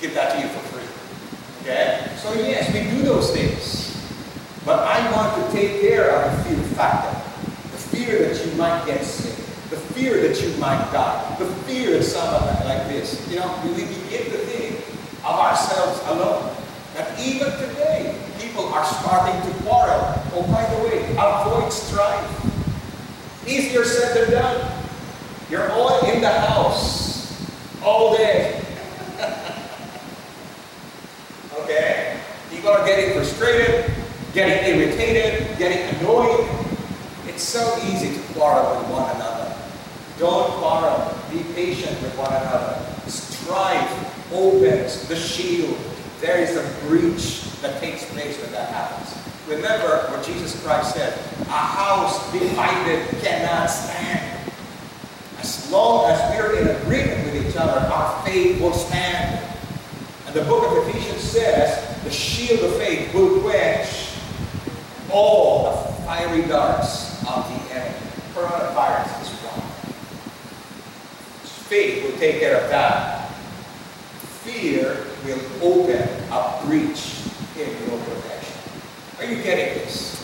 give 0.00 0.14
that 0.14 0.34
to 0.34 0.40
you 0.42 0.48
for 0.48 0.60
free. 0.68 1.62
Okay? 1.62 2.10
So 2.16 2.34
yes, 2.34 2.72
we 2.72 2.90
do 2.90 3.02
those 3.02 3.32
things. 3.32 3.96
But 4.64 4.80
I 4.80 5.10
want 5.12 5.46
to 5.46 5.52
take 5.52 5.80
care 5.80 6.10
of 6.10 6.36
the 6.36 6.44
fear 6.44 6.62
factor. 6.76 7.16
The 7.72 7.78
fear 7.78 8.28
that 8.28 8.46
you 8.46 8.52
might 8.58 8.84
get. 8.84 8.99
The 9.70 9.76
fear 9.76 10.20
that 10.26 10.42
you 10.42 10.48
might 10.56 10.90
die. 10.92 11.36
The 11.38 11.46
fear 11.62 11.96
of 11.96 12.02
someone 12.02 12.42
like 12.64 12.88
this. 12.88 13.24
You 13.30 13.38
know, 13.38 13.60
we 13.64 13.70
begin 13.74 14.24
to 14.24 14.38
think 14.50 14.80
of 15.24 15.38
ourselves 15.38 16.00
alone. 16.08 16.52
That 16.94 17.16
even 17.20 17.52
today, 17.52 18.20
people 18.40 18.64
are 18.64 18.84
starting 18.84 19.40
to 19.40 19.58
quarrel. 19.62 20.02
Oh, 20.34 20.42
by 20.50 20.66
the 20.74 20.82
way, 20.88 21.14
avoid 21.16 21.72
strife. 21.72 23.46
Easier 23.46 23.84
said 23.84 24.16
than 24.16 24.32
done. 24.32 24.82
You're 25.48 25.70
all 25.70 26.04
in 26.04 26.20
the 26.20 26.28
house 26.28 27.48
all 27.82 28.16
day. 28.16 28.62
Okay? 31.62 32.18
People 32.50 32.70
are 32.70 32.84
getting 32.84 33.12
frustrated, 33.14 33.92
getting 34.32 34.74
irritated, 34.74 35.56
getting 35.58 35.96
annoyed. 35.96 36.48
It's 37.26 37.42
so 37.42 37.78
easy 37.84 38.14
to 38.14 38.32
quarrel 38.32 38.80
with 38.80 38.90
one 38.90 39.14
another. 39.14 39.39
Don't 40.20 40.50
quarrel. 40.58 41.16
Be 41.30 41.42
patient 41.54 42.00
with 42.02 42.14
one 42.18 42.30
another. 42.30 42.78
Strife 43.08 44.32
opens 44.34 45.08
the 45.08 45.16
shield. 45.16 45.78
There 46.20 46.36
is 46.36 46.56
a 46.56 46.86
breach 46.86 47.50
that 47.62 47.80
takes 47.80 48.04
place 48.12 48.38
when 48.42 48.52
that 48.52 48.68
happens. 48.68 49.16
Remember 49.48 50.06
what 50.10 50.22
Jesus 50.22 50.62
Christ 50.62 50.94
said, 50.94 51.18
a 51.46 51.52
house 51.52 52.30
divided 52.32 53.08
cannot 53.22 53.68
stand. 53.68 54.52
As 55.38 55.70
long 55.72 56.10
as 56.10 56.36
we're 56.36 56.60
in 56.60 56.68
agreement 56.68 57.24
with 57.24 57.48
each 57.48 57.56
other, 57.56 57.80
our 57.80 58.22
faith 58.22 58.60
will 58.60 58.74
stand. 58.74 59.42
And 60.26 60.34
the 60.34 60.44
book 60.44 60.70
of 60.70 60.86
Ephesians 60.86 61.22
says 61.22 62.04
the 62.04 62.10
shield 62.10 62.60
of 62.60 62.76
faith 62.76 63.14
will 63.14 63.40
quench 63.40 63.88
all 65.10 65.64
the 65.64 65.92
fiery 66.02 66.42
darts 66.42 67.22
of 67.26 67.48
the 67.48 67.74
enemy. 67.74 67.96
Coronavirus. 68.34 69.19
Faith 71.70 72.02
will 72.02 72.18
take 72.18 72.40
care 72.40 72.60
of 72.60 72.68
that. 72.68 73.30
Fear 74.42 75.06
will 75.24 75.40
open 75.62 76.02
a 76.32 76.66
breach 76.66 77.22
in 77.56 77.70
your 77.86 77.96
protection. 78.02 78.58
Are 79.20 79.24
you 79.24 79.40
getting 79.40 79.78
this? 79.78 80.18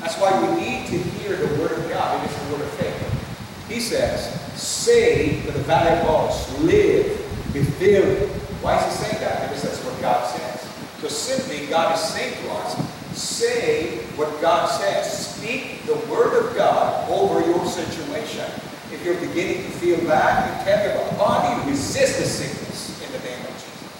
That's 0.00 0.20
why 0.20 0.38
we 0.38 0.60
need 0.60 0.86
to 0.88 0.98
hear 0.98 1.36
the 1.36 1.58
word 1.58 1.72
of 1.72 1.88
God. 1.88 2.22
It 2.22 2.30
is 2.30 2.36
the 2.36 2.52
word 2.52 2.60
of 2.60 2.70
faith. 2.72 3.66
He 3.66 3.80
says, 3.80 4.38
say 4.60 5.40
to 5.46 5.52
the 5.52 5.60
valley 5.60 6.06
bones, 6.06 6.60
live, 6.60 7.16
be 7.54 7.62
filled. 7.64 8.28
Why 8.60 8.76
is 8.76 8.84
he 8.84 9.04
saying 9.06 9.20
that? 9.22 9.48
Because 9.48 9.62
that's 9.62 9.82
what 9.86 9.98
God 10.02 10.36
says. 10.36 10.68
So 11.00 11.08
simply, 11.08 11.66
God 11.68 11.94
is 11.94 12.00
saying 12.02 12.34
to 12.44 12.50
us, 12.50 13.16
say 13.18 14.00
what 14.16 14.38
God 14.42 14.68
says. 14.68 15.28
Speak 15.34 15.86
the 15.86 15.94
word 16.12 16.44
of 16.44 16.54
God 16.54 17.08
over 17.08 17.40
your 17.40 17.64
situation. 17.64 18.50
If 18.94 19.04
you're 19.04 19.18
beginning 19.18 19.64
to 19.66 19.70
feel 19.82 19.98
bad, 20.06 20.46
you 20.46 20.64
tell 20.64 20.78
your 20.86 21.18
body, 21.18 21.50
resist 21.68 22.20
the 22.20 22.24
sickness 22.24 23.02
in 23.02 23.10
the 23.10 23.18
name 23.26 23.42
of 23.42 23.50
Jesus. 23.58 23.90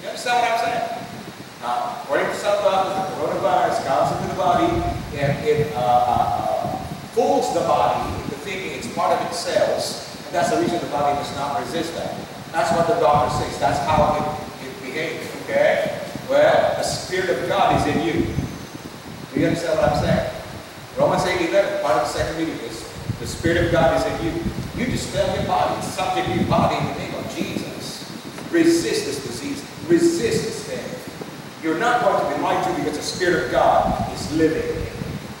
You 0.00 0.08
understand 0.08 0.40
what 0.40 0.50
I'm 0.50 0.60
saying? 0.64 0.96
Uh, 1.62 2.00
according 2.00 2.26
to 2.26 2.34
some 2.34 2.56
the 2.64 3.04
coronavirus 3.12 3.84
comes 3.84 4.16
into 4.16 4.32
the 4.32 4.40
body 4.40 4.72
and 5.20 5.44
it 5.44 5.70
uh, 5.76 5.80
uh, 6.08 6.76
fools 7.12 7.52
the 7.52 7.60
body 7.60 8.08
into 8.24 8.36
thinking 8.40 8.72
it's 8.72 8.88
part 8.94 9.12
of 9.12 9.20
its 9.28 9.38
cells, 9.38 10.08
and 10.24 10.34
that's 10.34 10.50
the 10.50 10.60
reason 10.62 10.80
the 10.80 10.86
body 10.86 11.14
does 11.20 11.36
not 11.36 11.60
resist 11.60 11.94
that. 11.96 12.16
That's 12.52 12.72
what 12.72 12.88
the 12.88 12.98
doctor 12.98 13.44
says. 13.44 13.58
That's 13.60 13.78
how 13.80 14.16
it, 14.16 14.66
it 14.66 14.72
behaves, 14.82 15.28
okay? 15.44 16.00
Well, 16.28 16.74
the 16.76 16.82
Spirit 16.82 17.30
of 17.30 17.48
God 17.48 17.76
is 17.76 17.94
in 17.94 18.02
you. 18.06 18.26
Do 19.34 19.40
you 19.40 19.46
understand 19.46 19.78
what 19.78 19.92
I'm 19.92 20.00
saying? 20.00 20.32
Romans 20.96 21.24
8, 21.26 21.50
11, 21.50 21.82
part 21.82 22.00
of 22.00 22.08
the 22.08 22.18
second 22.18 22.38
reading 22.38 22.56
is, 22.64 22.85
the 23.20 23.26
Spirit 23.26 23.64
of 23.64 23.72
God 23.72 23.96
is 23.96 24.20
in 24.20 24.26
you. 24.26 24.32
You 24.76 24.96
tell 24.96 25.34
your 25.36 25.46
body, 25.46 25.80
subject 25.82 26.28
your 26.28 26.44
body 26.44 26.76
in 26.76 26.92
the 26.92 26.98
name 26.98 27.14
of 27.14 27.34
Jesus. 27.34 28.10
Resist 28.50 29.06
this 29.06 29.26
disease. 29.26 29.64
Resist 29.88 30.44
this 30.44 30.64
thing. 30.64 31.62
You're 31.62 31.78
not 31.78 32.02
going 32.02 32.22
to 32.22 32.36
be 32.36 32.42
lied 32.42 32.64
to 32.64 32.70
because 32.82 32.96
the 32.96 33.02
Spirit 33.02 33.46
of 33.46 33.52
God 33.52 34.12
is 34.12 34.32
living 34.32 34.62
you. 34.62 34.86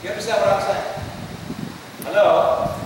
You 0.02 0.08
understand 0.10 0.40
what 0.40 0.54
I'm 0.54 0.62
saying? 0.62 0.94
Hello? 2.04 2.76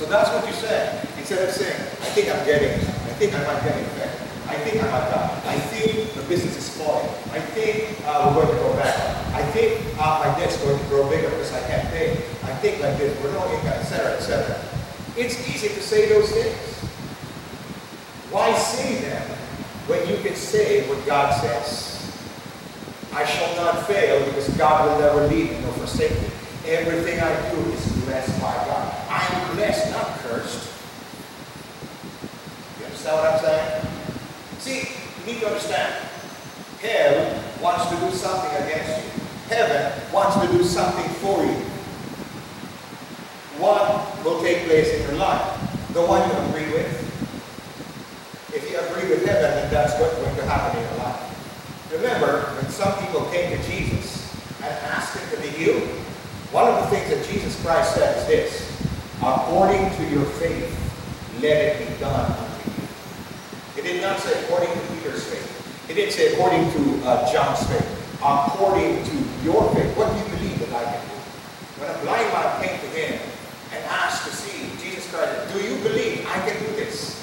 So 0.00 0.06
that's 0.06 0.32
what 0.32 0.46
you 0.48 0.54
said. 0.54 1.06
Instead 1.18 1.46
of 1.46 1.54
saying, 1.54 1.76
I 1.76 2.08
think 2.16 2.32
I'm 2.32 2.42
getting, 2.46 2.72
I 2.72 3.12
think 3.20 3.34
I 3.34 3.44
might 3.44 3.62
get 3.62 3.76
infected. 3.76 4.20
I 4.48 4.56
think 4.64 4.82
I 4.82 4.88
might 4.88 5.10
die. 5.12 5.42
I 5.44 5.58
think 5.60 6.14
the 6.14 6.22
business 6.22 6.56
is 6.56 6.70
falling. 6.80 7.04
I 7.32 7.38
think 7.38 7.96
uh, 8.06 8.32
we're 8.34 8.42
going 8.42 8.56
to 8.56 8.62
go 8.62 8.74
back. 8.74 8.96
I 9.34 9.42
think 9.52 9.86
uh, 9.98 10.26
my 10.26 10.36
debt's 10.36 10.56
going 10.64 10.76
to 10.76 10.84
grow 10.86 11.08
bigger 11.08 11.30
because 11.30 11.52
I 11.52 11.60
can't 11.68 11.88
pay. 11.90 12.10
I 12.42 12.54
think 12.58 12.82
like 12.82 12.98
this, 12.98 13.14
we're 13.22 13.32
no 13.32 13.46
income, 13.54 13.78
etc., 13.78 14.16
etc. 14.16 14.60
It's 15.16 15.38
easy 15.48 15.68
to 15.68 15.80
say 15.80 16.08
those 16.08 16.28
things. 16.32 16.56
Why 18.34 18.52
say 18.58 18.96
them 19.02 19.22
when 19.86 20.08
you 20.08 20.16
can 20.22 20.34
say 20.34 20.88
what 20.88 21.06
God 21.06 21.32
says? 21.40 21.96
I 23.12 23.24
shall 23.24 23.54
not 23.56 23.86
fail 23.86 24.24
because 24.26 24.48
God 24.56 24.88
will 24.88 24.98
never 24.98 25.28
leave 25.28 25.52
me 25.52 25.60
nor 25.60 25.72
forsake 25.74 26.10
me. 26.10 26.28
Everything 26.66 27.20
I 27.20 27.50
do 27.50 27.58
is 27.70 28.04
blessed 28.04 28.40
by 28.40 28.54
God. 28.66 28.92
I 29.08 29.24
am 29.32 29.56
blessed, 29.56 29.90
not 29.92 30.18
cursed. 30.18 30.68
You 32.78 32.86
understand 32.86 33.16
what 33.16 33.34
I'm 33.34 33.40
saying? 33.40 33.86
See, 34.58 34.78
you 35.20 35.32
need 35.32 35.40
to 35.40 35.46
understand. 35.46 36.09
Hell 36.80 37.42
wants 37.62 37.88
to 37.90 37.96
do 37.96 38.10
something 38.16 38.50
against 38.64 39.04
you. 39.04 39.10
Heaven 39.48 40.12
wants 40.12 40.40
to 40.40 40.46
do 40.56 40.64
something 40.64 41.10
for 41.20 41.44
you. 41.44 41.60
One 43.60 44.24
will 44.24 44.40
take 44.40 44.64
place 44.66 44.88
in 44.94 45.02
your 45.02 45.18
life. 45.18 45.44
The 45.92 46.00
one 46.00 46.24
you 46.24 46.34
agree 46.48 46.72
with. 46.72 46.88
If 48.54 48.70
you 48.70 48.78
agree 48.78 49.10
with 49.10 49.26
heaven, 49.26 49.50
then 49.50 49.70
that's 49.70 49.92
what's 50.00 50.14
going 50.16 50.34
to 50.36 50.44
happen 50.46 50.80
in 50.80 50.88
your 50.88 50.98
life. 51.04 51.30
Remember, 51.92 52.40
when 52.56 52.70
some 52.70 52.96
people 53.04 53.22
came 53.30 53.50
to 53.50 53.62
Jesus 53.68 54.32
and 54.62 54.72
asked 54.88 55.18
him 55.18 55.36
to 55.36 55.42
be 55.42 55.48
healed, 55.48 55.82
one 56.52 56.66
of 56.66 56.82
the 56.82 56.96
things 56.96 57.10
that 57.10 57.28
Jesus 57.30 57.60
Christ 57.62 57.94
said 57.94 58.16
is 58.16 58.26
this, 58.26 58.88
according 59.22 59.90
to 59.96 60.04
your 60.08 60.24
faith, 60.24 60.72
let 61.42 61.76
it 61.76 61.88
be 61.88 62.00
done 62.00 62.30
unto 62.30 62.70
you. 62.70 62.76
It 63.76 63.82
did 63.82 64.02
not 64.02 64.18
say 64.18 64.42
according 64.44 64.72
to 64.72 64.89
It 65.90 65.94
didn't 65.94 66.12
say 66.12 66.34
according 66.34 66.70
to 66.70 67.02
uh, 67.02 67.32
John's 67.32 67.66
faith. 67.66 67.82
According 68.22 69.02
to 69.02 69.16
your 69.42 69.74
faith. 69.74 69.90
What 69.98 70.06
do 70.14 70.18
you 70.22 70.38
believe 70.38 70.58
that 70.62 70.70
I 70.70 70.84
can 70.86 71.02
do? 71.02 71.18
When 71.82 71.90
a 71.90 71.98
blind 72.06 72.30
man 72.30 72.62
came 72.62 72.78
to 72.78 72.86
him 72.94 73.18
and 73.74 73.84
asked 73.86 74.22
to 74.22 74.30
see 74.30 74.70
Jesus 74.78 75.10
Christ, 75.10 75.52
do 75.52 75.58
you 75.58 75.82
believe 75.82 76.24
I 76.30 76.46
can 76.46 76.54
do 76.62 76.70
this? 76.78 77.18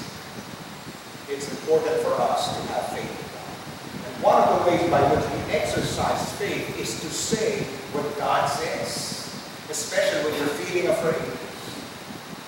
It's 1.29 1.49
important 1.49 1.95
for 2.03 2.11
us 2.19 2.59
to 2.59 2.73
have 2.73 2.91
faith 2.91 3.07
in 3.07 3.27
God. 3.31 4.03
And 4.03 4.13
one 4.21 4.35
of 4.43 4.59
the 4.59 4.69
ways 4.69 4.91
by 4.91 4.99
which 5.15 5.23
we 5.23 5.55
exercise 5.55 6.33
faith 6.33 6.77
is 6.77 6.99
to 6.99 7.07
say 7.07 7.63
what 7.95 8.03
God 8.17 8.49
says, 8.49 9.31
especially 9.69 10.29
when 10.29 10.39
you're 10.41 10.51
feeling 10.67 10.89
afraid. 10.89 11.23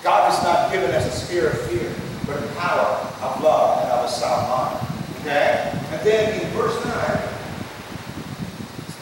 God 0.04 0.30
has 0.30 0.44
not 0.44 0.70
given 0.70 0.90
us 0.90 1.06
a 1.08 1.16
spirit 1.24 1.54
of 1.54 1.62
fear, 1.62 1.88
but 2.26 2.44
a 2.44 2.46
power 2.60 3.08
of 3.24 3.42
love 3.42 3.80
and 3.80 3.90
of 3.92 4.04
a 4.04 4.08
sound 4.12 4.50
mind. 4.50 4.86
Okay? 5.20 5.79
Then 6.02 6.40
in 6.40 6.48
verse 6.52 6.82
9, 6.82 6.94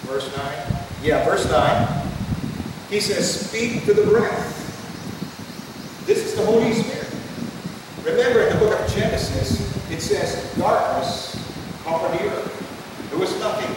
verse 0.06 0.36
9, 0.36 0.78
yeah, 1.02 1.24
verse 1.24 1.48
9, 1.48 1.88
he 2.90 2.98
says, 2.98 3.48
speak 3.48 3.84
to 3.84 3.94
the 3.94 4.02
breath. 4.02 4.56
This 6.06 6.24
is 6.24 6.34
the 6.34 6.44
Holy 6.44 6.72
Spirit. 6.72 7.06
Remember 8.02 8.40
in 8.48 8.52
the 8.52 8.58
book 8.58 8.80
of 8.80 8.92
Genesis, 8.92 9.60
it 9.92 10.00
says 10.00 10.54
darkness 10.56 11.36
covered 11.84 12.18
the 12.18 12.24
earth. 12.30 13.08
There 13.10 13.18
was 13.18 13.38
nothing. 13.38 13.70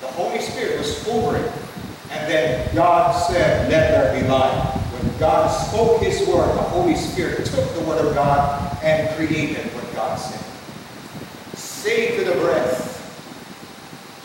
The 0.00 0.06
Holy 0.12 0.40
Spirit 0.40 0.78
was 0.78 1.04
hovering. 1.04 1.50
And 2.10 2.30
then 2.30 2.74
God 2.74 3.12
said, 3.28 3.70
let 3.70 3.90
there 3.90 4.22
be 4.22 4.28
light. 4.28 4.52
When 4.92 5.18
God 5.18 5.48
spoke 5.48 6.00
his 6.02 6.26
word, 6.28 6.54
the 6.54 6.62
Holy 6.62 6.94
Spirit 6.94 7.44
took 7.44 7.74
the 7.74 7.80
word 7.80 8.04
of 8.04 8.14
God 8.14 8.78
and 8.82 9.14
created 9.16 9.66
what 9.74 9.92
God 9.94 10.16
said. 10.16 10.44
Say 11.78 12.18
to 12.18 12.24
the 12.24 12.34
breath, 12.40 12.90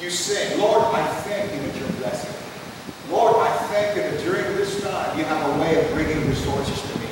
you 0.02 0.10
say, 0.10 0.58
Lord, 0.58 0.82
I 0.90 1.06
thank 1.22 1.54
you 1.54 1.62
that 1.62 1.80
you're 1.80 1.98
blessing 2.02 2.34
me. 2.34 3.14
Lord, 3.14 3.36
I 3.36 3.56
thank 3.70 3.96
you 3.96 4.02
that 4.02 4.20
during 4.26 4.58
this 4.58 4.82
time 4.82 5.16
you 5.16 5.24
have 5.26 5.56
a 5.56 5.62
way 5.62 5.78
of 5.78 5.94
bringing 5.94 6.28
resources 6.28 6.82
to 6.82 6.98
me. 6.98 7.06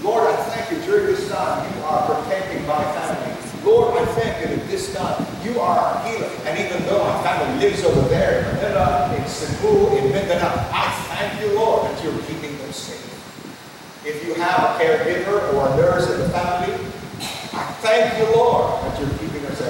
Lord, 0.00 0.22
I 0.32 0.36
thank 0.54 0.70
you 0.70 0.86
during 0.86 1.06
this 1.06 1.28
time 1.28 1.66
you 1.74 1.82
are 1.82 2.14
protecting 2.14 2.64
my 2.64 2.78
family. 2.94 3.34
Lord, 3.66 3.98
I 3.98 4.06
thank 4.14 4.38
you 4.38 4.54
that 4.54 4.68
this 4.70 4.94
time 4.94 5.26
you 5.42 5.58
are 5.58 5.76
our 5.76 6.06
healer. 6.06 6.30
And 6.46 6.56
even 6.62 6.86
though 6.86 7.02
my 7.02 7.20
family 7.24 7.58
lives 7.68 7.82
over 7.82 8.08
there 8.08 8.38
in 8.38 8.54
Manila, 8.54 9.12
in 9.18 9.26
Cebu, 9.26 9.98
in 9.98 10.12
Mindanao, 10.12 10.54
I 10.70 10.86
thank 11.10 11.42
you, 11.42 11.58
Lord, 11.58 11.90
that 11.90 12.04
you're 12.04 12.16
keeping 12.22 12.56
them 12.56 12.70
safe. 12.70 13.02
If 14.06 14.24
you 14.24 14.34
have 14.34 14.62
a 14.62 14.78
caregiver 14.78 15.52
or 15.54 15.74
a 15.74 15.76
nurse 15.76 16.08
in 16.08 16.20
the 16.20 16.28
family, 16.28 16.72
I 17.52 17.66
thank 17.82 18.16
you, 18.16 18.32
Lord, 18.36 18.80
that 18.84 19.00
you're. 19.00 19.17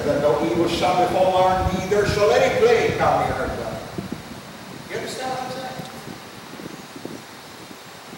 That 0.08 0.22
no 0.22 0.42
evil 0.50 0.66
shall 0.68 1.06
befall 1.06 1.36
our 1.36 1.72
neither 1.74 2.06
shall 2.06 2.30
any 2.30 2.48
plague 2.60 2.96
come 2.96 3.20
near 3.24 3.34
her 3.34 3.44
dwelling. 3.44 3.84
You 4.88 4.96
understand 4.96 5.28
what 5.36 5.42
I'm 5.44 5.52
saying? 5.52 5.84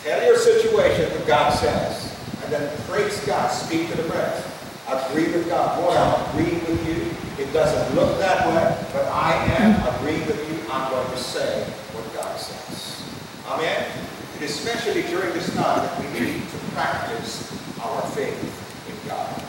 Tell 0.05 0.22
your 0.24 0.38
situation 0.38 1.11
what 1.11 1.26
God 1.26 1.50
says, 1.50 2.14
and 2.44 2.53
then 2.53 2.70
praise 2.87 3.18
God, 3.26 3.50
speak 3.50 3.90
to 3.90 3.96
the 3.96 4.05
breath. 4.09 4.46
Agree 4.87 5.33
with 5.33 5.48
God. 5.48 5.83
Lord, 5.83 5.96
I'm 5.96 6.31
agreeing 6.31 6.61
with 6.61 6.79
you. 6.87 7.42
It 7.42 7.53
doesn't 7.53 7.96
look 7.96 8.20
that 8.20 8.46
way, 8.46 8.87
but 8.92 9.07
I 9.07 9.35
am 9.59 9.74
agreeing 9.96 10.24
with 10.29 10.38
you. 10.48 10.70
I'm 10.70 10.92
going 10.92 11.11
to 11.11 11.18
say 11.18 11.64
what 11.90 12.07
God 12.14 12.38
says. 12.38 13.03
Amen? 13.48 13.90
And 14.35 14.44
especially 14.44 15.03
during 15.11 15.33
this 15.33 15.53
time 15.57 15.83
that 15.83 15.98
we 15.98 16.20
need 16.20 16.35
to 16.38 16.59
practice 16.70 17.50
our 17.83 18.03
faith 18.12 18.38
in 18.87 19.09
God. 19.09 19.42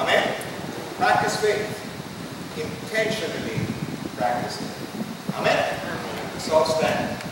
Amen? 0.00 0.37
Practice 0.98 1.36
faith. 1.40 2.58
Intentionally 2.58 3.60
practice 4.16 4.60
it. 4.60 5.34
Amen? 5.36 5.80
Let's 6.34 6.50
all 6.50 6.64
stand. 6.64 7.27